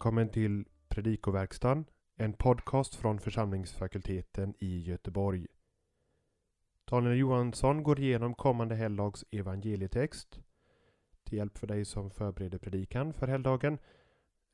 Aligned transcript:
välkommen 0.00 0.28
till 0.28 0.64
Predikoverkstan, 0.88 1.84
en 2.16 2.32
podcast 2.32 2.94
från 2.94 3.20
församlingsfakulteten 3.20 4.54
i 4.58 4.80
Göteborg. 4.80 5.46
Daniel 6.84 7.18
Johansson 7.18 7.82
går 7.82 8.00
igenom 8.00 8.34
kommande 8.34 8.74
helgdags 8.74 9.24
evangelietext 9.30 10.40
till 11.24 11.38
hjälp 11.38 11.58
för 11.58 11.66
dig 11.66 11.84
som 11.84 12.10
förbereder 12.10 12.58
predikan 12.58 13.12
för 13.12 13.28
helgdagen 13.28 13.78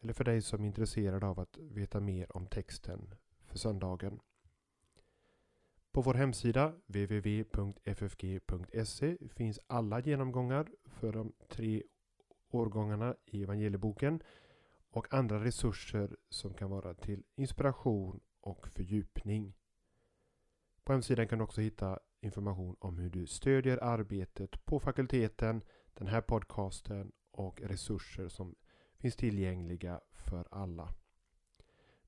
eller 0.02 0.12
för 0.12 0.24
dig 0.24 0.43
som 0.43 0.62
är 0.62 0.66
intresserad 0.66 1.24
av 1.24 1.41
att 1.41 1.59
veta 1.59 2.01
mer 2.01 2.37
om 2.37 2.47
texten 2.47 3.15
för 3.45 3.59
söndagen. 3.59 4.20
På 5.92 6.01
vår 6.01 6.15
hemsida 6.15 6.73
www.ffg.se 6.87 8.37
finns 9.34 9.60
alla 9.66 10.01
genomgångar 10.01 10.66
för 10.84 11.12
de 11.12 11.33
tre 11.48 11.83
årgångarna 12.51 13.15
i 13.27 13.42
evangelieboken 13.42 14.23
och 14.96 15.14
andra 15.14 15.45
resurser 15.45 16.16
som 16.30 16.55
kan 16.55 16.70
vara 16.70 16.95
till 16.95 17.23
inspiration 17.34 18.20
och 18.41 18.68
fördjupning. 18.68 19.54
På 20.84 20.92
hemsidan 20.92 21.28
kan 21.28 21.38
du 21.38 21.45
också 21.45 21.60
hitta 21.60 21.98
information 22.20 22.77
om 22.78 22.98
hur 22.98 23.10
du 23.10 23.27
stödjer 23.27 23.84
arbetet 23.84 24.64
på 24.64 24.80
fakulteten, 24.80 25.62
den 25.95 26.06
här 26.06 26.20
podcasten 26.20 27.12
och 27.30 27.60
resurser 27.60 28.28
som 28.28 28.54
finns 28.98 29.16
tillgängliga 29.16 30.01
för 30.12 30.45
alla. 30.51 30.88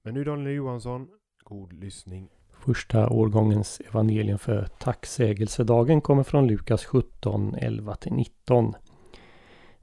Men 0.03 0.15
nu 0.15 0.25
Daniel 0.25 0.57
Johansson, 0.57 1.09
god 1.45 1.73
lyssning. 1.73 2.31
Första 2.51 3.09
årgångens 3.11 3.81
evangelium 3.81 4.39
för 4.39 4.67
tacksägelsedagen 4.67 6.01
kommer 6.01 6.23
från 6.23 6.47
Lukas 6.47 6.85
17, 6.85 7.55
11-19. 7.57 8.75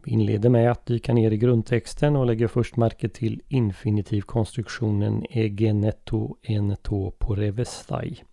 Vi 0.06 0.12
inleder 0.12 0.50
med 0.50 0.72
att 0.72 0.86
dyka 0.86 1.14
ner 1.14 1.32
i 1.32 1.38
grundtexten 1.38 2.16
och 2.16 2.26
lägger 2.26 2.48
först 2.48 2.78
märke 2.78 3.10
till 3.10 3.42
infinitivkonstruktionen 3.48 5.26
egeneto 5.30 6.36
eneto 6.42 7.12
porevestai. 7.12 8.24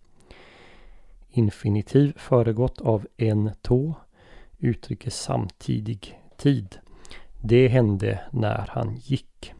Infinitiv 1.29 2.13
föregått 2.17 2.81
av 2.81 3.07
en 3.17 3.51
tå 3.61 3.95
uttrycker 4.59 5.09
samtidig 5.09 6.19
tid. 6.37 6.77
Det 7.41 7.67
hände 7.67 8.19
när 8.31 8.69
han 8.69 8.95
gick. 8.95 9.53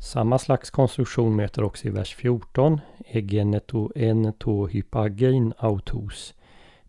Samma 0.00 0.38
slags 0.38 0.70
konstruktion 0.70 1.36
möter 1.36 1.62
också 1.62 1.88
i 1.88 1.90
vers 1.90 2.14
14 2.14 2.80
egeneto 3.06 3.92
eneto 3.94 4.66
hypagein 4.66 5.52
autos. 5.58 6.34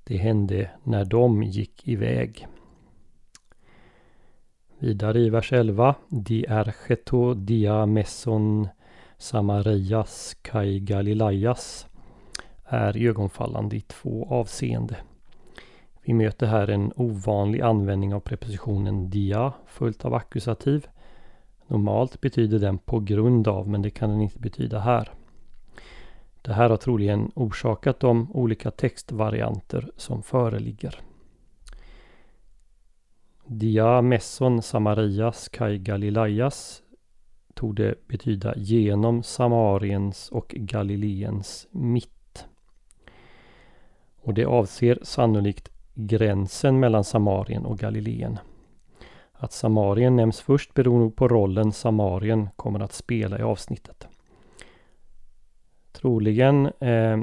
Det 0.04 0.18
hände 0.18 0.72
när 0.84 1.06
de 1.06 1.44
gick 1.44 1.88
iväg. 1.88 2.48
Vidare 4.82 5.20
i 5.20 5.30
vers 5.30 5.54
11. 5.54 5.96
Diercheto 6.10 7.34
dia 7.34 7.86
messon 7.86 8.68
samarias 9.18 10.38
kai 10.42 10.80
galilaias 10.80 11.88
är 12.66 13.08
ögonfallande 13.08 13.76
i 13.76 13.82
två 13.82 14.28
avseende. 14.30 14.96
Vi 16.04 16.14
möter 16.14 16.48
här 16.48 16.68
en 16.68 16.94
ovanlig 16.96 17.62
användning 17.62 18.14
av 18.14 18.20
prepositionen 18.20 19.10
dia 19.10 19.54
följt 19.68 20.06
av 20.06 20.14
ackusativ. 20.14 20.88
Normalt 21.68 22.22
betyder 22.22 22.60
den 22.60 22.78
på 22.78 23.00
grund 23.00 23.48
av 23.48 23.70
men 23.70 23.82
det 23.82 23.90
kan 23.90 24.10
den 24.10 24.22
inte 24.22 24.40
betyda 24.40 24.80
här. 24.80 25.12
Det 26.42 26.54
här 26.54 26.70
har 26.70 26.78
troligen 26.78 27.32
orsakat 27.36 28.00
de 28.00 28.32
olika 28.32 28.72
textvarianter 28.72 29.92
som 29.98 30.24
föreligger. 30.24 31.09
Dia 33.52 34.02
messon 34.02 34.62
Samarias 34.62 35.50
kai 35.50 35.78
Galilaias 35.78 36.84
torde 37.54 37.96
betyda 38.08 38.54
genom 38.58 39.24
Samariens 39.24 40.30
och 40.30 40.48
Galileens 40.58 41.68
mitt. 41.72 42.46
Och 44.22 44.34
det 44.34 44.46
avser 44.46 45.00
sannolikt 45.02 45.70
gränsen 45.94 46.80
mellan 46.80 47.04
Samarien 47.04 47.66
och 47.66 47.78
Galileen. 47.78 48.40
Att 49.34 49.52
Samarien 49.52 50.16
nämns 50.16 50.42
först 50.42 50.74
beror 50.74 51.00
nog 51.00 51.16
på 51.16 51.28
rollen 51.28 51.72
Samarien 51.72 52.50
kommer 52.56 52.80
att 52.80 52.94
spela 52.94 53.40
i 53.40 53.42
avsnittet. 53.42 54.08
Troligen 55.92 56.66
eh, 56.66 57.18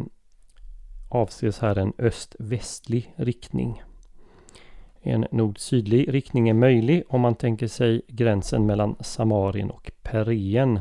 avses 1.09 1.59
här 1.59 1.79
en 1.79 1.93
öst-västlig 1.99 3.15
riktning. 3.17 3.83
En 5.09 5.27
nord-sydlig 5.31 6.15
riktning 6.15 6.49
är 6.49 6.55
möjlig 6.55 7.03
om 7.09 7.21
man 7.21 7.35
tänker 7.35 7.67
sig 7.67 8.03
gränsen 8.09 8.67
mellan 8.67 8.97
Samarien 9.01 9.71
och 9.71 9.91
Perien. 10.03 10.81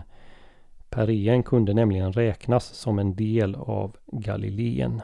Perien 0.90 1.44
kunde 1.44 1.74
nämligen 1.74 2.13
räknas 2.13 2.66
som 2.66 3.00
en 3.00 3.16
del 3.16 3.56
av 3.56 3.96
Galileen. 4.06 5.02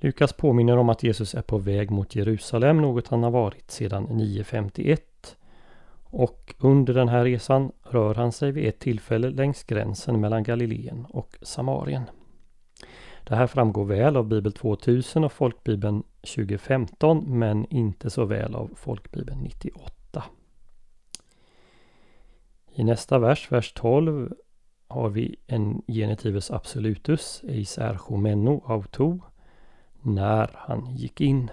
Lukas 0.00 0.32
påminner 0.32 0.76
om 0.76 0.88
att 0.88 1.02
Jesus 1.02 1.34
är 1.34 1.42
på 1.42 1.58
väg 1.58 1.90
mot 1.90 2.16
Jerusalem, 2.16 2.82
något 2.82 3.08
han 3.08 3.22
har 3.22 3.30
varit 3.30 3.70
sedan 3.70 4.02
951. 4.10 5.36
Och 6.04 6.54
under 6.58 6.94
den 6.94 7.08
här 7.08 7.24
resan 7.24 7.72
rör 7.82 8.14
han 8.14 8.32
sig 8.32 8.52
vid 8.52 8.68
ett 8.68 8.78
tillfälle 8.78 9.30
längs 9.30 9.64
gränsen 9.64 10.20
mellan 10.20 10.42
Galileen 10.42 11.06
och 11.08 11.36
Samarien. 11.42 12.02
Det 13.28 13.36
här 13.36 13.46
framgår 13.46 13.84
väl 13.84 14.16
av 14.16 14.28
Bibel 14.28 14.52
2000 14.52 15.24
och 15.24 15.32
Folkbibeln 15.32 16.02
2015 16.20 17.38
men 17.38 17.66
inte 17.70 18.10
så 18.10 18.24
väl 18.24 18.54
av 18.54 18.70
Folkbibeln 18.76 19.38
98. 19.38 20.24
I 22.72 22.84
nästa 22.84 23.18
vers, 23.18 23.52
vers 23.52 23.72
12, 23.72 24.34
har 24.88 25.08
vi 25.08 25.36
en 25.46 25.82
genitivus 25.86 26.50
absolutus, 26.50 27.42
eis 27.48 27.78
erchomeno 27.78 28.64
auto, 28.66 29.20
när 30.02 30.50
han 30.54 30.96
gick 30.96 31.20
in. 31.20 31.50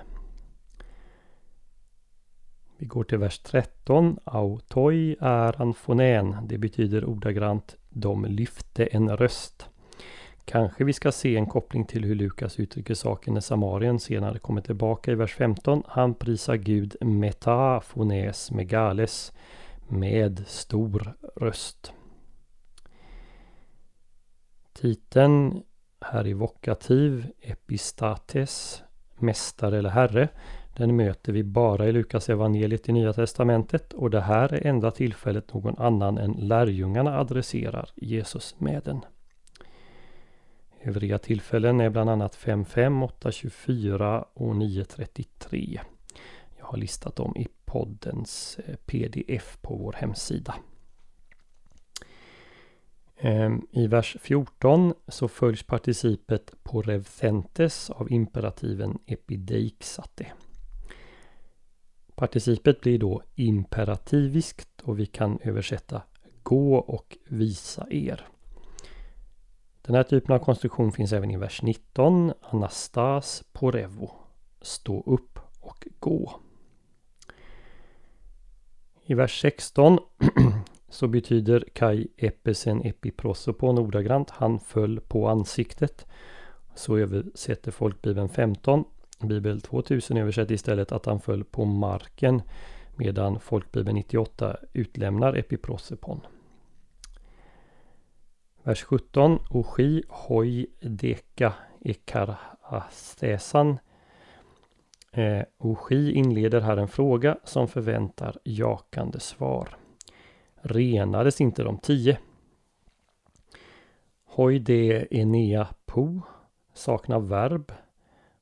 Vi 2.77 2.85
går 2.85 3.03
till 3.03 3.17
vers 3.17 3.39
13. 3.39 4.19
Autoi 4.23 5.15
är 5.19 5.61
anfonän. 5.61 6.35
Det 6.47 6.57
betyder 6.57 7.05
ordagrant 7.05 7.75
de 7.89 8.25
lyfte 8.25 8.85
en 8.85 9.17
röst. 9.17 9.69
Kanske 10.45 10.83
vi 10.83 10.93
ska 10.93 11.11
se 11.11 11.35
en 11.35 11.45
koppling 11.45 11.85
till 11.85 12.03
hur 12.05 12.15
Lukas 12.15 12.59
uttrycker 12.59 12.93
saken 12.93 13.33
när 13.33 13.41
Samarien 13.41 13.99
senare 13.99 14.39
kommer 14.39 14.61
tillbaka 14.61 15.11
i 15.11 15.15
vers 15.15 15.35
15. 15.35 15.83
Han 15.87 16.13
prisar 16.13 16.55
Gud 16.55 16.95
metafones 17.01 18.51
megales 18.51 19.33
med 19.87 20.43
stor 20.47 21.13
röst. 21.35 21.93
Titeln 24.73 25.63
här 26.01 26.27
i 26.27 26.33
vokativ 26.33 27.27
epistates, 27.41 28.83
mästare 29.17 29.77
eller 29.77 29.89
herre. 29.89 30.29
Den 30.77 30.95
möter 30.95 31.31
vi 31.31 31.43
bara 31.43 31.87
i 31.87 31.91
Lukas 31.91 32.29
evangeliet 32.29 32.89
i 32.89 32.91
Nya 32.91 33.13
Testamentet 33.13 33.93
och 33.93 34.09
det 34.09 34.21
här 34.21 34.53
är 34.53 34.67
enda 34.67 34.91
tillfället 34.91 35.53
någon 35.53 35.77
annan 35.77 36.17
än 36.17 36.31
lärjungarna 36.31 37.19
adresserar 37.19 37.89
Jesus 37.95 38.59
med 38.59 38.81
den. 38.83 39.01
Övriga 40.85 41.17
tillfällen 41.17 41.81
är 41.81 41.89
bland 41.89 42.09
annat 42.09 42.35
5.5, 42.35 43.09
8.24 43.21 44.25
och 44.33 44.53
9.33. 44.53 45.79
Jag 46.57 46.65
har 46.65 46.77
listat 46.77 47.15
dem 47.15 47.37
i 47.37 47.47
poddens 47.65 48.59
eh, 48.65 48.75
pdf 48.75 49.57
på 49.61 49.75
vår 49.75 49.93
hemsida. 49.93 50.55
Ehm, 53.17 53.67
I 53.71 53.87
vers 53.87 54.17
14 54.21 54.93
så 55.07 55.27
följs 55.27 55.63
participet 55.63 56.53
på 56.63 56.81
revthentes 56.81 57.89
av 57.89 58.11
imperativen 58.11 58.99
epideixate. 59.05 60.31
Participet 62.15 62.81
blir 62.81 62.99
då 62.99 63.21
imperativiskt 63.35 64.81
och 64.81 64.99
vi 64.99 65.05
kan 65.05 65.39
översätta 65.43 66.01
gå 66.43 66.75
och 66.75 67.17
visa 67.27 67.87
er. 67.89 68.27
Den 69.85 69.95
här 69.95 70.03
typen 70.03 70.35
av 70.35 70.39
konstruktion 70.39 70.91
finns 70.91 71.13
även 71.13 71.31
i 71.31 71.37
vers 71.37 71.61
19. 71.61 72.33
Anastas 72.41 73.43
porevo. 73.53 74.11
Stå 74.61 75.03
upp 75.05 75.39
och 75.59 75.87
gå. 75.99 76.39
I 79.05 79.13
vers 79.13 79.41
16 79.41 79.99
så 80.89 81.07
betyder 81.07 81.65
kai 81.73 82.07
episen 82.17 82.81
epiprosopon 82.81 83.79
ordagrant. 83.79 84.29
Han 84.29 84.59
föll 84.59 84.99
på 84.99 85.27
ansiktet. 85.27 86.05
Så 86.75 86.97
översätter 86.97 87.71
folkbibeln 87.71 88.29
15. 88.29 88.83
Bibel 89.19 89.61
2000 89.61 90.17
översätter 90.17 90.53
istället 90.53 90.91
att 90.91 91.05
han 91.05 91.19
föll 91.19 91.43
på 91.43 91.65
marken. 91.65 92.41
Medan 92.95 93.39
folkbibeln 93.39 93.95
98 93.95 94.57
utlämnar 94.73 95.33
epiprosopon. 95.33 96.21
Vers 98.65 98.83
17. 98.83 99.39
Oshi 99.49 100.03
hoi 100.09 100.67
deka 100.81 101.53
ikarastesan. 101.79 103.77
Eh, 105.11 105.41
Oshi 105.57 106.11
inleder 106.11 106.61
här 106.61 106.77
en 106.77 106.87
fråga 106.87 107.37
som 107.43 107.67
förväntar 107.67 108.37
jakande 108.43 109.19
svar. 109.19 109.77
renades 110.61 111.41
inte 111.41 111.63
de 111.63 111.77
tio. 111.77 112.17
Hoide 114.25 115.07
enea 115.15 115.67
po 115.85 116.21
saknar 116.73 117.19
verb 117.19 117.71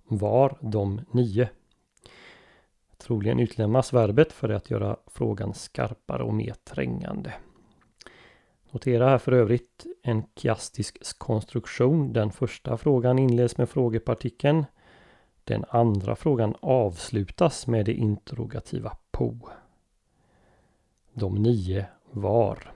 var 0.03 0.57
de 0.62 1.01
nio. 1.12 1.50
Troligen 2.97 3.39
utlämnas 3.39 3.94
verbet 3.94 4.33
för 4.33 4.50
att 4.50 4.69
göra 4.69 4.97
frågan 5.07 5.53
skarpare 5.53 6.24
och 6.24 6.33
mer 6.33 6.56
trängande. 6.63 7.33
Notera 8.71 9.09
här 9.09 9.18
för 9.18 9.31
övrigt 9.31 9.85
en 10.01 10.23
kiastisk 10.35 11.19
konstruktion. 11.19 12.13
Den 12.13 12.31
första 12.31 12.77
frågan 12.77 13.19
inleds 13.19 13.57
med 13.57 13.69
frågepartikeln. 13.69 14.65
Den 15.44 15.65
andra 15.69 16.15
frågan 16.15 16.56
avslutas 16.59 17.68
med 17.68 17.85
det 17.85 17.94
interrogativa 17.94 18.97
po. 19.12 19.50
De 21.13 21.35
nio 21.35 21.85
var. 22.12 22.71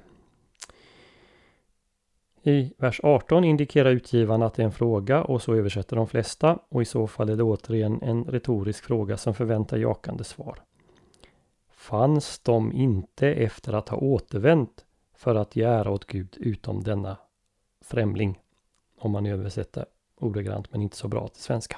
I 2.43 2.73
vers 2.77 2.99
18 3.03 3.43
indikerar 3.43 3.91
utgivaren 3.91 4.41
att 4.41 4.53
det 4.53 4.61
är 4.61 4.65
en 4.65 4.71
fråga 4.71 5.23
och 5.23 5.41
så 5.41 5.53
översätter 5.53 5.95
de 5.95 6.07
flesta 6.07 6.59
och 6.69 6.81
i 6.81 6.85
så 6.85 7.07
fall 7.07 7.29
är 7.29 7.35
det 7.35 7.43
återigen 7.43 8.01
en 8.01 8.23
retorisk 8.23 8.83
fråga 8.83 9.17
som 9.17 9.33
förväntar 9.33 9.77
jakande 9.77 10.23
svar. 10.23 10.59
Fanns 11.71 12.39
de 12.39 12.71
inte 12.71 13.27
efter 13.27 13.73
att 13.73 13.89
ha 13.89 13.97
återvänt 13.97 14.84
för 15.15 15.35
att 15.35 15.55
ge 15.55 15.63
ära 15.63 15.91
åt 15.91 16.05
Gud 16.05 16.37
utom 16.39 16.83
denna 16.83 17.17
främling? 17.81 18.39
Om 18.97 19.11
man 19.11 19.25
översätter 19.25 19.85
ordagrant 20.19 20.71
men 20.71 20.81
inte 20.81 20.97
så 20.97 21.07
bra 21.07 21.27
till 21.27 21.43
svenska. 21.43 21.77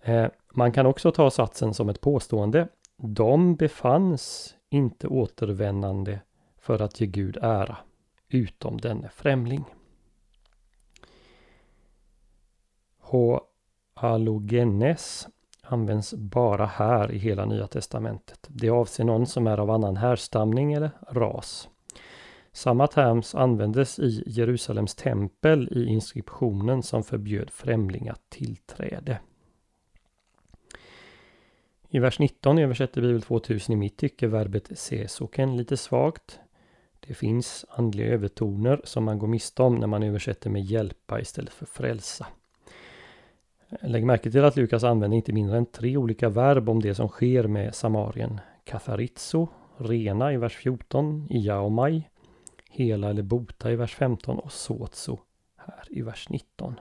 Eh, 0.00 0.26
man 0.54 0.72
kan 0.72 0.86
också 0.86 1.12
ta 1.12 1.30
satsen 1.30 1.74
som 1.74 1.88
ett 1.88 2.00
påstående. 2.00 2.68
De 2.96 3.56
befanns 3.56 4.54
inte 4.68 5.08
återvändande 5.08 6.18
för 6.58 6.82
att 6.82 7.00
ge 7.00 7.06
Gud 7.06 7.36
ära 7.42 7.76
utom 8.28 8.80
denne 8.80 9.08
främling. 9.08 9.64
H. 12.98 13.40
Alogenes 13.94 15.28
används 15.62 16.14
bara 16.14 16.66
här 16.66 17.12
i 17.12 17.18
hela 17.18 17.44
Nya 17.44 17.66
Testamentet. 17.66 18.46
Det 18.48 18.70
avser 18.70 19.04
någon 19.04 19.26
som 19.26 19.46
är 19.46 19.58
av 19.58 19.70
annan 19.70 19.96
härstamning 19.96 20.72
eller 20.72 20.90
ras. 21.10 21.68
Samma 22.58 22.86
terms 22.86 23.34
användes 23.34 23.98
i 23.98 24.22
Jerusalems 24.26 24.94
tempel 24.94 25.68
i 25.72 25.84
inskriptionen 25.86 26.82
som 26.82 27.04
förbjöd 27.04 27.50
främlingar 27.50 28.16
tillträde. 28.28 29.18
I 31.88 31.98
vers 31.98 32.18
19 32.18 32.58
översätter 32.58 33.00
Bibel 33.00 33.22
2000 33.22 33.72
i 33.72 33.76
mitt 33.76 33.96
tycke 33.96 34.26
verbet 34.26 34.78
sesoken 34.78 35.56
lite 35.56 35.76
svagt. 35.76 36.40
Det 37.00 37.14
finns 37.14 37.64
andliga 37.68 38.06
övertoner 38.06 38.80
som 38.84 39.04
man 39.04 39.18
går 39.18 39.28
miste 39.28 39.62
om 39.62 39.74
när 39.74 39.86
man 39.86 40.02
översätter 40.02 40.50
med 40.50 40.62
hjälpa 40.62 41.20
istället 41.20 41.52
för 41.52 41.66
frälsa. 41.66 42.26
Lägg 43.80 44.06
märke 44.06 44.30
till 44.30 44.44
att 44.44 44.56
Lukas 44.56 44.84
använder 44.84 45.16
inte 45.16 45.32
mindre 45.32 45.56
än 45.56 45.66
tre 45.66 45.96
olika 45.96 46.28
verb 46.28 46.68
om 46.68 46.80
det 46.80 46.94
som 46.94 47.08
sker 47.08 47.46
med 47.46 47.74
Samarien. 47.74 48.40
Katharizo, 48.64 49.48
rena 49.76 50.32
i 50.32 50.36
vers 50.36 50.56
14, 50.56 51.26
iaomai, 51.30 52.04
hela 52.68 53.10
eller 53.10 53.22
bota 53.22 53.72
i 53.72 53.76
vers 53.76 53.94
15 53.94 54.38
och 54.38 54.52
sotso 54.52 55.18
här 55.56 55.84
i 55.90 56.02
vers 56.02 56.28
19. 56.28 56.80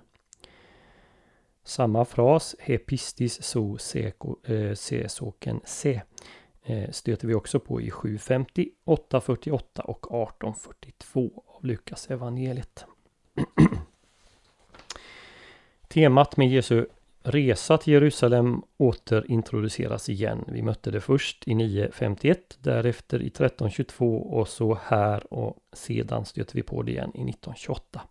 Samma 1.63 2.06
fras, 2.06 2.56
hepistis 2.60 3.44
so 3.44 3.78
seko, 3.78 4.36
eh, 4.44 4.74
sesoken 4.74 5.62
se, 5.66 6.01
Eh, 6.69 6.89
stöter 6.92 7.28
vi 7.28 7.34
också 7.34 7.60
på 7.60 7.81
i 7.81 7.92
750, 7.92 8.69
848 8.86 9.81
och 9.81 10.12
1842 10.12 11.44
av 11.48 11.66
Lukas 11.66 12.07
evangeliet. 12.10 12.86
Temat 15.88 16.38
med 16.38 16.50
Jesu 16.50 16.86
resa 17.27 17.77
till 17.77 17.94
Jerusalem 17.94 18.62
återintroduceras 18.77 20.09
igen. 20.09 20.45
Vi 20.47 20.62
mötte 20.62 20.91
det 20.91 21.01
först 21.01 21.47
i 21.47 21.56
951, 21.56 22.57
därefter 22.62 23.21
i 23.21 23.27
1322 23.27 24.18
och 24.18 24.47
så 24.47 24.77
här 24.83 25.33
och 25.33 25.57
sedan 25.74 26.25
stöter 26.25 26.56
vi 26.56 26.63
på 26.63 26.81
det 26.81 26.91
igen 26.91 27.12
i 27.13 27.29
1928. 27.29 28.01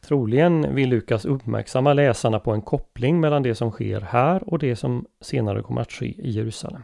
Troligen 0.00 0.74
vill 0.74 0.88
Lukas 0.88 1.24
uppmärksamma 1.24 1.92
läsarna 1.92 2.38
på 2.38 2.52
en 2.52 2.62
koppling 2.62 3.20
mellan 3.20 3.42
det 3.42 3.54
som 3.54 3.70
sker 3.70 4.00
här 4.00 4.48
och 4.48 4.58
det 4.58 4.76
som 4.76 5.06
senare 5.20 5.62
kommer 5.62 5.80
att 5.80 5.92
ske 5.92 6.06
i 6.06 6.30
Jerusalem. 6.30 6.82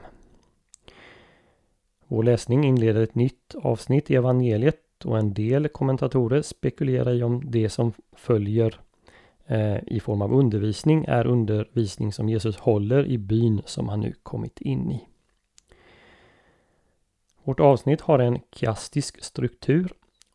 Vår 2.06 2.22
läsning 2.22 2.64
inleder 2.64 3.02
ett 3.02 3.14
nytt 3.14 3.54
avsnitt 3.62 4.10
i 4.10 4.14
evangeliet 4.14 5.04
och 5.04 5.18
en 5.18 5.34
del 5.34 5.68
kommentatorer 5.68 6.42
spekulerar 6.42 7.14
i 7.14 7.22
om 7.22 7.50
det 7.50 7.68
som 7.68 7.92
följer 8.16 8.80
Eh, 9.46 9.78
i 9.86 10.00
form 10.00 10.22
av 10.22 10.32
undervisning 10.34 11.04
är 11.04 11.26
undervisning 11.26 12.12
som 12.12 12.28
Jesus 12.28 12.56
håller 12.56 13.06
i 13.06 13.18
byn 13.18 13.62
som 13.64 13.88
han 13.88 14.00
nu 14.00 14.14
kommit 14.22 14.60
in 14.60 14.90
i. 14.90 15.08
Vårt 17.44 17.60
avsnitt 17.60 18.00
har 18.00 18.18
en 18.18 18.38
kiastisk 18.52 19.24
struktur. 19.24 19.92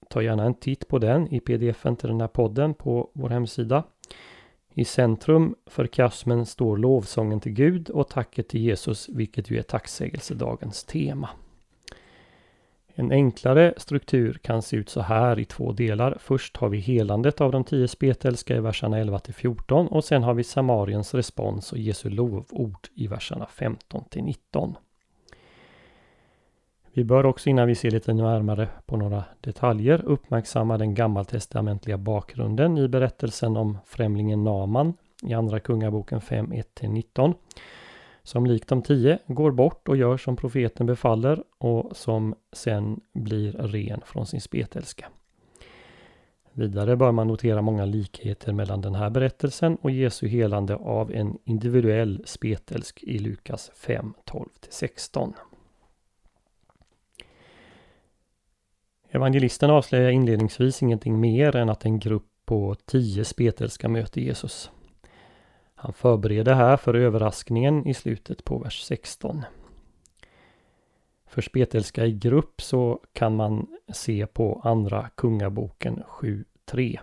Ta 0.09 0.21
gärna 0.21 0.43
en 0.43 0.53
titt 0.53 0.87
på 0.87 0.99
den 0.99 1.33
i 1.33 1.39
pdfen 1.39 1.95
till 1.95 2.09
den 2.09 2.21
här 2.21 2.27
podden 2.27 2.73
på 2.73 3.09
vår 3.13 3.29
hemsida. 3.29 3.83
I 4.73 4.85
centrum 4.85 5.55
för 5.65 5.87
kiasmen 5.87 6.45
står 6.45 6.77
lovsången 6.77 7.39
till 7.39 7.51
Gud 7.51 7.89
och 7.89 8.09
tacket 8.09 8.49
till 8.49 8.61
Jesus, 8.61 9.09
vilket 9.09 9.51
ju 9.51 9.57
är 9.57 9.63
tacksägelsedagens 9.63 10.83
tema. 10.83 11.29
En 12.99 13.11
enklare 13.11 13.73
struktur 13.77 14.33
kan 14.33 14.61
se 14.61 14.77
ut 14.77 14.89
så 14.89 15.01
här 15.01 15.39
i 15.39 15.45
två 15.45 15.71
delar. 15.71 16.17
Först 16.19 16.57
har 16.57 16.69
vi 16.69 16.77
helandet 16.77 17.41
av 17.41 17.51
de 17.51 17.63
tio 17.63 17.87
spetälska 17.87 18.55
i 18.55 18.59
verserna 18.59 18.99
11 18.99 19.19
till 19.19 19.33
14 19.33 19.87
och 19.87 20.03
sen 20.03 20.23
har 20.23 20.33
vi 20.33 20.43
Samariens 20.43 21.13
respons 21.13 21.71
och 21.71 21.77
Jesu 21.77 22.09
lovord 22.09 22.87
i 22.95 23.07
verserna 23.07 23.47
15 23.47 24.03
till 24.09 24.23
19. 24.23 24.75
Vi 26.93 27.03
bör 27.03 27.25
också 27.25 27.49
innan 27.49 27.67
vi 27.67 27.75
ser 27.75 27.91
lite 27.91 28.13
närmare 28.13 28.69
på 28.85 28.97
några 28.97 29.23
detaljer 29.41 30.05
uppmärksamma 30.05 30.77
den 30.77 30.95
gammaltestamentliga 30.95 31.97
bakgrunden 31.97 32.77
i 32.77 32.87
berättelsen 32.87 33.57
om 33.57 33.77
främlingen 33.85 34.43
Naman 34.43 34.93
i 35.23 35.33
Andra 35.33 35.59
Kungaboken 35.59 36.21
5, 36.21 36.53
1-19 36.53 37.33
som 38.27 38.45
likt 38.45 38.67
de 38.67 38.81
tio 38.81 39.19
går 39.27 39.51
bort 39.51 39.87
och 39.87 39.97
gör 39.97 40.17
som 40.17 40.35
profeten 40.35 40.85
befaller 40.85 41.43
och 41.57 41.97
som 41.97 42.35
sen 42.51 43.01
blir 43.13 43.51
ren 43.51 44.01
från 44.05 44.25
sin 44.25 44.41
spetälska. 44.41 45.09
Vidare 46.51 46.95
bör 46.95 47.11
man 47.11 47.27
notera 47.27 47.61
många 47.61 47.85
likheter 47.85 48.53
mellan 48.53 48.81
den 48.81 48.95
här 48.95 49.09
berättelsen 49.09 49.75
och 49.75 49.91
Jesu 49.91 50.27
helande 50.27 50.75
av 50.75 51.11
en 51.11 51.37
individuell 51.43 52.23
spetälsk 52.25 53.03
i 53.03 53.19
Lukas 53.19 53.71
5, 53.75 54.13
12-16. 54.25 55.33
Evangelisten 59.09 59.69
avslöjar 59.69 60.09
inledningsvis 60.09 60.83
ingenting 60.83 61.19
mer 61.19 61.55
än 61.55 61.69
att 61.69 61.85
en 61.85 61.99
grupp 61.99 62.27
på 62.45 62.75
tio 62.85 63.25
spetälska 63.25 63.89
möter 63.89 64.21
Jesus. 64.21 64.71
Han 65.79 65.93
förbereder 65.93 66.53
här 66.53 66.77
för 66.77 66.93
överraskningen 66.93 67.87
i 67.87 67.93
slutet 67.93 68.43
på 68.43 68.57
vers 68.57 68.81
16. 68.81 69.45
För 71.27 71.41
spetälska 71.41 72.05
i 72.05 72.11
grupp 72.11 72.61
så 72.61 72.99
kan 73.13 73.35
man 73.35 73.67
se 73.93 74.27
på 74.27 74.61
Andra 74.63 75.09
Kungaboken 75.15 76.03
7.3. 76.07 76.99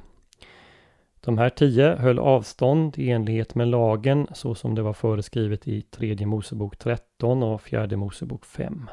De 1.21 1.38
här 1.38 1.50
tio 1.50 1.97
höll 1.97 2.19
avstånd 2.19 2.99
i 2.99 3.11
enlighet 3.11 3.54
med 3.54 3.69
lagen 3.69 4.26
så 4.33 4.54
som 4.54 4.75
det 4.75 4.83
var 4.83 4.93
föreskrivet 4.93 5.69
i 5.69 5.83
tredje 5.83 6.26
Mosebok 6.26 6.76
13 6.76 7.43
och 7.43 7.62
fjärde 7.62 7.97
Mosebok 7.97 8.45
5. 8.45 8.90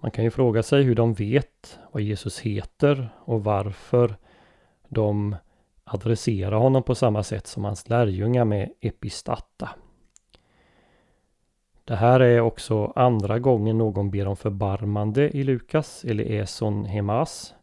Man 0.00 0.10
kan 0.10 0.24
ju 0.24 0.30
fråga 0.30 0.62
sig 0.62 0.82
hur 0.82 0.94
de 0.94 1.14
vet 1.14 1.78
vad 1.92 2.02
Jesus 2.02 2.40
heter 2.40 3.08
och 3.24 3.44
varför 3.44 4.16
de 4.88 5.36
adressera 5.86 6.56
honom 6.56 6.82
på 6.82 6.94
samma 6.94 7.22
sätt 7.22 7.46
som 7.46 7.64
hans 7.64 7.88
lärjungar 7.88 8.44
med 8.44 8.72
epistata. 8.80 9.70
Det 11.84 11.96
här 11.96 12.20
är 12.20 12.40
också 12.40 12.92
andra 12.96 13.38
gången 13.38 13.78
någon 13.78 14.10
ber 14.10 14.26
om 14.26 14.36
förbarmande 14.36 15.36
i 15.36 15.44
Lukas, 15.44 16.04
eller 16.04 16.24
eson 16.24 16.84
hemas. 16.84 17.54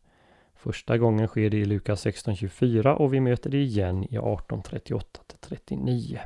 Första 0.56 0.98
gången 0.98 1.28
sker 1.28 1.50
det 1.50 1.58
i 1.58 1.66
Lukas 1.66 2.06
16.24 2.06 2.94
och 2.94 3.14
vi 3.14 3.20
möter 3.20 3.50
det 3.50 3.58
igen 3.58 4.04
i 4.04 4.18
18.38-39. 4.18 6.20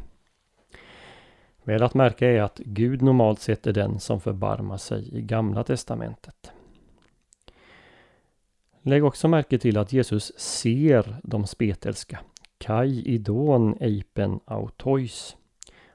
Väl 1.64 1.84
att 1.84 1.94
märka 1.94 2.28
är 2.28 2.42
att 2.42 2.58
Gud 2.58 3.02
normalt 3.02 3.40
sett 3.40 3.68
är 3.68 3.74
den 3.74 4.00
som 4.00 4.22
förbarmar 4.22 4.78
sig 4.78 5.18
i 5.18 5.22
Gamla 5.22 5.64
Testamentet. 5.64 6.52
Lägg 8.88 9.06
också 9.06 9.28
märke 9.28 9.58
till 9.58 9.78
att 9.78 9.94
Jesus 9.94 10.40
ser 10.40 11.16
de 11.24 11.48
spetälska. 11.48 12.20
Kai 12.58 13.02
idon 13.06 13.78
eipen 13.80 14.40
autois. 14.46 15.36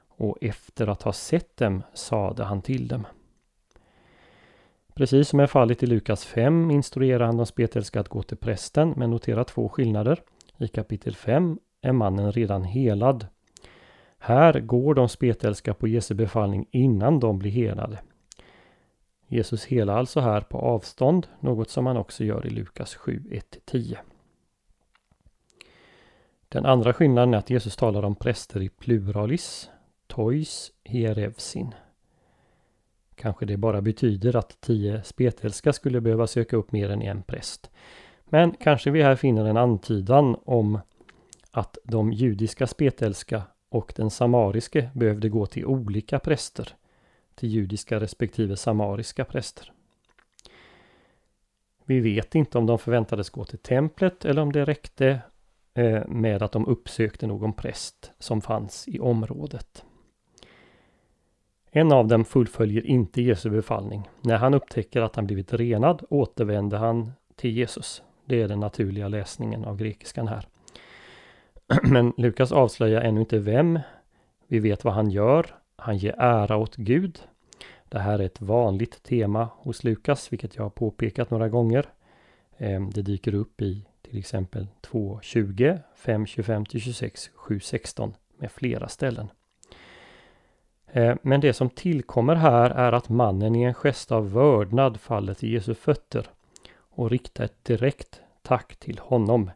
Och 0.07 0.37
efter 0.41 0.87
att 0.87 1.03
ha 1.03 1.13
sett 1.13 1.57
dem 1.57 1.83
sade 1.93 2.43
han 2.43 2.61
till 2.61 2.87
dem. 2.87 3.07
Precis 4.93 5.29
som 5.29 5.39
är 5.39 5.47
fallet 5.47 5.83
i 5.83 5.85
Lukas 5.85 6.25
5 6.25 6.71
instruerar 6.71 7.25
han 7.25 7.37
de 7.37 7.45
spetälska 7.45 7.99
att 7.99 8.09
gå 8.09 8.23
till 8.23 8.37
prästen, 8.37 8.93
men 8.97 9.09
notera 9.09 9.43
två 9.43 9.69
skillnader. 9.69 10.21
I 10.57 10.67
kapitel 10.67 11.15
5 11.15 11.59
är 11.81 11.91
mannen 11.91 12.31
redan 12.31 12.63
helad. 12.63 13.27
Här 14.17 14.59
går 14.59 14.95
de 14.95 15.09
spetälska 15.09 15.73
på 15.73 15.87
Jesu 15.87 16.13
befallning 16.13 16.65
innan 16.71 17.19
de 17.19 17.39
blir 17.39 17.51
helade. 17.51 17.99
Jesus 19.33 19.65
helar 19.65 19.97
alltså 19.97 20.19
här 20.19 20.41
på 20.41 20.57
avstånd, 20.57 21.27
något 21.39 21.69
som 21.69 21.85
han 21.85 21.97
också 21.97 22.23
gör 22.23 22.47
i 22.47 22.49
Lukas 22.49 22.95
7, 22.95 23.23
1-10. 23.67 23.97
Den 26.49 26.65
andra 26.65 26.93
skillnaden 26.93 27.33
är 27.33 27.37
att 27.37 27.49
Jesus 27.49 27.75
talar 27.75 28.03
om 28.03 28.15
präster 28.15 28.61
i 28.61 28.69
pluralis, 28.69 29.69
tois 30.07 30.71
hierevsin. 30.83 31.75
Kanske 33.15 33.45
det 33.45 33.57
bara 33.57 33.81
betyder 33.81 34.35
att 34.35 34.61
tio 34.61 35.03
spetälska 35.03 35.73
skulle 35.73 36.01
behöva 36.01 36.27
söka 36.27 36.57
upp 36.57 36.71
mer 36.71 36.89
än 36.89 37.01
en 37.01 37.23
präst. 37.23 37.71
Men 38.25 38.51
kanske 38.51 38.91
vi 38.91 39.01
här 39.03 39.15
finner 39.15 39.45
en 39.45 39.57
antydan 39.57 40.37
om 40.45 40.79
att 41.51 41.77
de 41.83 42.13
judiska 42.13 42.67
spetälska 42.67 43.43
och 43.69 43.93
den 43.95 44.09
samariske 44.09 44.89
behövde 44.93 45.29
gå 45.29 45.45
till 45.45 45.65
olika 45.65 46.19
präster, 46.19 46.75
till 47.35 47.49
judiska 47.49 47.99
respektive 47.99 48.57
samariska 48.57 49.25
präster. 49.25 49.71
Vi 51.85 51.99
vet 51.99 52.35
inte 52.35 52.57
om 52.57 52.65
de 52.65 52.79
förväntades 52.79 53.29
gå 53.29 53.45
till 53.45 53.59
templet 53.59 54.25
eller 54.25 54.41
om 54.41 54.51
det 54.51 54.65
räckte 54.65 55.21
eh, 55.73 56.07
med 56.07 56.43
att 56.43 56.51
de 56.51 56.67
uppsökte 56.67 57.27
någon 57.27 57.53
präst 57.53 58.11
som 58.19 58.41
fanns 58.41 58.87
i 58.87 58.99
området. 58.99 59.85
En 61.71 61.91
av 61.91 62.07
dem 62.07 62.25
fullföljer 62.25 62.85
inte 62.85 63.21
Jesu 63.21 63.49
befallning. 63.49 64.09
När 64.21 64.37
han 64.37 64.53
upptäcker 64.53 65.01
att 65.01 65.15
han 65.15 65.25
blivit 65.25 65.53
renad 65.53 66.03
återvänder 66.09 66.77
han 66.77 67.11
till 67.35 67.51
Jesus. 67.51 68.03
Det 68.25 68.41
är 68.41 68.47
den 68.47 68.59
naturliga 68.59 69.07
läsningen 69.07 69.65
av 69.65 69.77
grekiskan 69.77 70.27
här. 70.27 70.47
Men 71.83 72.13
Lukas 72.17 72.51
avslöjar 72.51 73.01
ännu 73.01 73.19
inte 73.19 73.39
vem. 73.39 73.79
Vi 74.47 74.59
vet 74.59 74.83
vad 74.83 74.93
han 74.93 75.11
gör. 75.11 75.55
Han 75.75 75.97
ger 75.97 76.15
ära 76.17 76.57
åt 76.57 76.75
Gud. 76.75 77.21
Det 77.89 77.99
här 77.99 78.19
är 78.19 78.23
ett 78.23 78.41
vanligt 78.41 79.03
tema 79.03 79.49
hos 79.57 79.83
Lukas, 79.83 80.31
vilket 80.31 80.55
jag 80.55 80.63
har 80.63 80.69
påpekat 80.69 81.31
några 81.31 81.49
gånger. 81.49 81.89
Ehm, 82.57 82.89
det 82.89 83.01
dyker 83.01 83.35
upp 83.35 83.61
i 83.61 83.85
till 84.01 84.17
exempel 84.17 84.67
2.20, 84.81 85.79
5.25-26, 85.97 87.29
7.16 87.35 88.13
med 88.37 88.51
flera 88.51 88.87
ställen. 88.87 89.29
Ehm, 90.91 91.17
men 91.21 91.41
det 91.41 91.53
som 91.53 91.69
tillkommer 91.69 92.35
här 92.35 92.69
är 92.69 92.91
att 92.91 93.09
mannen 93.09 93.55
i 93.55 93.63
en 93.63 93.73
gest 93.73 94.11
av 94.11 94.31
vördnad 94.31 94.99
faller 94.99 95.33
till 95.33 95.53
Jesu 95.53 95.73
fötter 95.73 96.29
och 96.75 97.09
riktar 97.09 97.43
ett 97.43 97.65
direkt 97.65 98.21
tack 98.41 98.75
till 98.75 98.99
honom. 98.99 99.51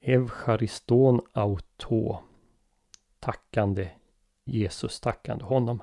Evchariston 0.00 1.20
auto. 1.32 2.18
Tackande 3.20 3.88
Jesus, 4.44 5.00
tackande 5.00 5.44
honom. 5.44 5.82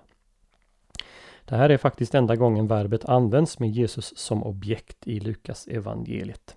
Det 1.46 1.56
här 1.56 1.70
är 1.70 1.78
faktiskt 1.78 2.16
enda 2.16 2.36
gången 2.36 2.68
verbet 2.68 3.06
används 3.06 3.60
med 3.60 3.70
Jesus 3.70 4.18
som 4.18 4.44
objekt 4.44 5.08
i 5.08 5.20
Lukas 5.20 5.68
evangeliet. 5.68 6.56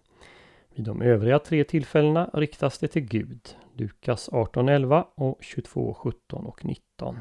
Vid 0.74 0.84
de 0.84 1.02
övriga 1.02 1.38
tre 1.38 1.64
tillfällena 1.64 2.30
riktas 2.32 2.78
det 2.78 2.88
till 2.88 3.02
Gud. 3.02 3.56
Lukas 3.76 4.28
18.11 4.28 5.04
och 5.14 5.40
22.17 5.40 6.44
och 6.44 6.64
19. 6.64 7.18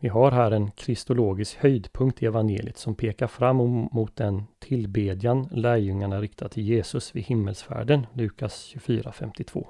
Vi 0.00 0.08
har 0.08 0.30
här 0.30 0.50
en 0.50 0.70
kristologisk 0.70 1.56
höjdpunkt 1.56 2.22
i 2.22 2.26
evangeliet 2.26 2.78
som 2.78 2.94
pekar 2.94 3.26
fram 3.26 3.56
mot 3.92 4.16
den 4.16 4.42
tillbedjan 4.58 5.48
lärjungarna 5.50 6.20
riktar 6.20 6.48
till 6.48 6.62
Jesus 6.62 7.16
vid 7.16 7.24
himmelsfärden, 7.24 8.06
Lukas 8.12 8.74
24.52. 8.74 9.66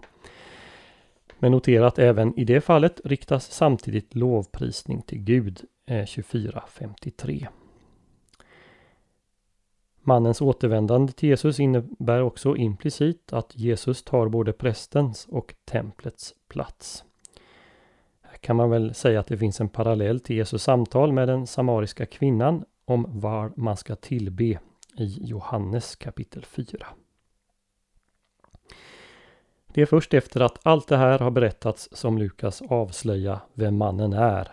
Men 1.39 1.53
notera 1.53 1.87
att 1.87 1.99
även 1.99 2.39
i 2.39 2.45
det 2.45 2.61
fallet 2.61 3.01
riktas 3.05 3.53
samtidigt 3.53 4.15
lovprisning 4.15 5.03
till 5.03 5.19
Gud, 5.19 5.61
eh, 5.87 6.05
24.53. 6.05 7.49
Mannens 10.07 10.41
återvändande 10.41 11.13
till 11.13 11.29
Jesus 11.29 11.61
innebär 11.61 12.23
också 12.23 12.57
implicit 12.57 13.33
att 13.33 13.57
Jesus 13.57 14.03
tar 14.03 14.29
både 14.29 14.53
prästens 14.53 15.27
och 15.31 15.55
templets 15.65 16.35
plats 16.49 17.05
Här 18.23 18.37
kan 18.39 18.57
man 18.57 18.71
väl 18.71 18.95
säga 18.95 19.21
att 19.21 19.27
det 19.27 19.39
finns 19.39 19.61
en 19.61 19.69
parallell 19.69 20.21
till 20.21 20.37
Jesus 20.37 20.63
samtal 20.63 21.13
med 21.13 21.29
den 21.29 21.47
samariska 21.47 22.07
kvinnan 22.07 22.65
om 22.85 23.07
var 23.09 23.53
man 23.57 23.77
ska 23.77 23.97
tillbe 23.97 24.45
i 24.99 25.19
Johannes 25.21 25.97
kapitel 25.97 26.45
4. 26.45 26.87
Det 29.75 29.83
är 29.83 29.87
först 29.87 30.15
efter 30.15 30.41
att 30.41 30.59
allt 30.63 30.89
det 30.89 30.97
här 30.97 31.19
har 31.19 31.31
berättats 31.31 31.89
som 31.93 32.19
Lukas 32.19 32.63
avslöjar 32.63 33.39
vem 33.55 33.77
mannen 33.77 34.13
är. 34.13 34.49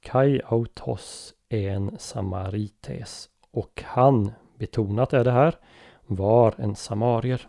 Kai 0.00 0.40
autos 0.44 1.34
är 1.48 1.70
en 1.70 1.98
samarites 1.98 3.28
och 3.50 3.82
han, 3.86 4.32
betonat 4.58 5.12
är 5.12 5.24
det 5.24 5.30
här, 5.30 5.54
var 6.06 6.54
en 6.58 6.76
samarier. 6.76 7.48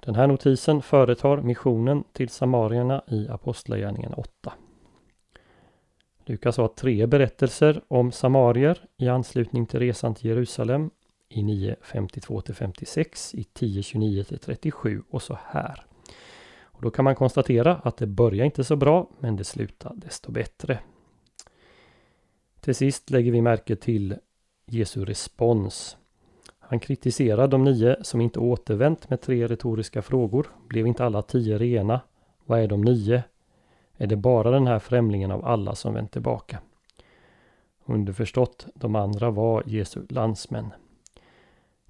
Den 0.00 0.14
här 0.14 0.26
notisen 0.26 0.82
företar 0.82 1.36
missionen 1.36 2.04
till 2.12 2.28
samarierna 2.28 3.02
i 3.06 3.28
Apostlagärningarna 3.28 4.16
8. 4.16 4.52
Lukas 6.24 6.56
har 6.56 6.68
tre 6.68 7.06
berättelser 7.06 7.82
om 7.88 8.12
samarier 8.12 8.78
i 8.96 9.08
anslutning 9.08 9.66
till 9.66 9.80
resan 9.80 10.14
till 10.14 10.26
Jerusalem 10.30 10.90
i 11.28 11.42
9.52 11.42 12.52
56, 12.52 13.34
i 13.34 13.46
10.29 13.54 14.38
37 14.38 15.02
och 15.10 15.22
så 15.22 15.38
här. 15.44 15.86
Och 16.62 16.82
då 16.82 16.90
kan 16.90 17.04
man 17.04 17.14
konstatera 17.14 17.76
att 17.76 17.96
det 17.96 18.06
börjar 18.06 18.44
inte 18.44 18.64
så 18.64 18.76
bra, 18.76 19.10
men 19.18 19.36
det 19.36 19.44
slutar 19.44 19.92
desto 19.96 20.32
bättre. 20.32 20.78
Till 22.60 22.74
sist 22.74 23.10
lägger 23.10 23.32
vi 23.32 23.42
märke 23.42 23.76
till 23.76 24.16
Jesu 24.66 25.04
respons 25.04 25.96
han 26.68 26.80
kritiserar 26.80 27.48
de 27.48 27.64
nio 27.64 27.96
som 28.02 28.20
inte 28.20 28.38
återvänt 28.40 29.10
med 29.10 29.20
tre 29.20 29.46
retoriska 29.46 30.02
frågor. 30.02 30.46
Blev 30.68 30.86
inte 30.86 31.04
alla 31.04 31.22
tio 31.22 31.58
rena? 31.58 32.00
Vad 32.44 32.60
är 32.60 32.68
de 32.68 32.82
nio? 32.82 33.22
Är 33.96 34.06
det 34.06 34.16
bara 34.16 34.50
den 34.50 34.66
här 34.66 34.78
främlingen 34.78 35.30
av 35.30 35.44
alla 35.44 35.74
som 35.74 35.94
vänt 35.94 36.12
tillbaka? 36.12 36.58
Underförstått, 37.84 38.66
de 38.74 38.96
andra 38.96 39.30
var 39.30 39.62
Jesu 39.66 40.00
landsmän. 40.08 40.70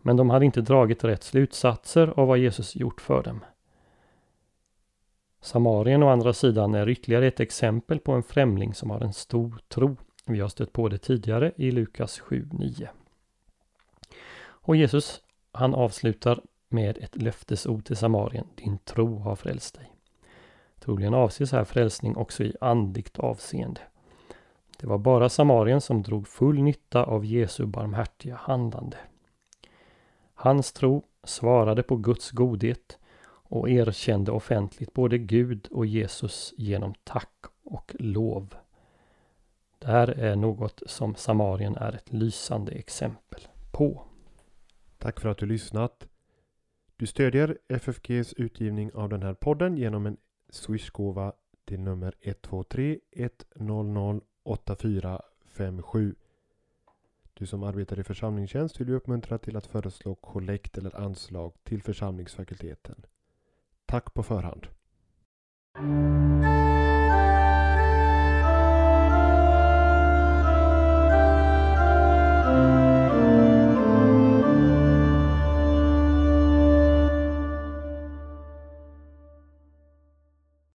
Men 0.07 0.17
de 0.17 0.31
hade 0.31 0.45
inte 0.45 0.61
dragit 0.61 1.05
rätt 1.05 1.23
slutsatser 1.23 2.13
av 2.17 2.29
vad 2.29 2.39
Jesus 2.39 2.77
gjort 2.77 3.01
för 3.01 3.23
dem. 3.23 3.45
Samarien 5.41 6.03
å 6.03 6.09
andra 6.09 6.33
sidan 6.33 6.75
är 6.75 6.89
ytterligare 6.89 7.27
ett 7.27 7.41
exempel 7.41 7.99
på 7.99 8.13
en 8.13 8.23
främling 8.23 8.75
som 8.75 8.91
har 8.91 9.01
en 9.01 9.13
stor 9.13 9.61
tro. 9.69 9.97
Vi 10.27 10.41
har 10.41 10.49
stött 10.49 10.73
på 10.73 10.89
det 10.89 10.99
tidigare 10.99 11.53
i 11.57 11.71
Lukas 11.71 12.21
7.9. 12.21 12.89
Och 14.41 14.77
Jesus, 14.77 15.23
han 15.53 15.75
avslutar 15.75 16.41
med 16.69 16.99
ett 16.99 17.23
löftesord 17.23 17.85
till 17.85 17.97
Samarien. 17.97 18.47
Din 18.55 18.79
tro 18.79 19.19
har 19.19 19.37
frälst 19.37 19.75
dig. 19.75 19.93
Troligen 20.81 21.15
avses 21.15 21.53
här 21.53 21.65
frälsning 21.65 22.17
också 22.17 22.45
i 22.45 22.55
andligt 22.61 23.19
avseende. 23.19 23.81
Det 24.81 24.87
var 24.87 24.99
bara 24.99 25.29
Samarien 25.29 25.81
som 25.81 26.03
drog 26.03 26.29
full 26.29 26.63
nytta 26.63 27.05
av 27.05 27.25
Jesu 27.25 27.67
barmhärtiga 27.67 28.37
handlande. 28.37 28.97
Hans 30.45 30.73
tro 30.73 31.03
svarade 31.23 31.83
på 31.83 31.97
Guds 31.97 32.31
godhet 32.31 32.99
och 33.27 33.71
erkände 33.71 34.33
offentligt 34.33 34.93
både 34.93 35.19
Gud 35.19 35.69
och 35.71 35.87
Jesus 35.87 36.55
genom 36.57 36.95
tack 37.05 37.45
och 37.63 37.97
lov. 37.99 38.55
Det 39.79 39.87
här 39.87 40.09
är 40.09 40.37
något 40.37 40.83
som 40.87 41.15
Samarien 41.15 41.77
är 41.77 41.93
ett 41.93 42.13
lysande 42.13 42.73
exempel 42.73 43.41
på. 43.73 44.03
Tack 44.99 45.21
för 45.21 45.29
att 45.29 45.39
du 45.39 45.47
lyssnat. 45.47 46.09
Du 46.97 47.07
stödjer 47.07 47.59
FFGs 47.69 48.33
utgivning 48.33 48.95
av 48.95 49.09
den 49.09 49.23
här 49.23 49.35
podden 49.35 49.77
genom 49.77 50.07
en 50.07 50.17
swishgåva 50.51 51.33
till 51.65 51.81
nummer 51.81 52.15
123 52.21 52.99
100 53.57 54.21
8457. 54.43 56.15
Du 57.35 57.47
som 57.47 57.63
arbetar 57.63 57.99
i 57.99 58.05
församlingstjänst 58.05 58.81
vill 58.81 58.87
vi 58.87 58.95
uppmuntra 58.95 59.39
till 59.39 59.57
att 59.57 59.67
föreslå 59.67 60.15
kollekt 60.15 60.79
eller 60.79 60.97
anslag 60.97 61.53
till 61.63 61.83
församlingsfakulteten. 61.83 63.07
Tack 63.87 64.15
på 64.15 64.23
förhand. 64.23 64.67